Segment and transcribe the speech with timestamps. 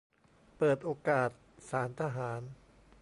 [0.57, 1.29] -เปิดโอกาส
[1.69, 2.41] ศาลทหาร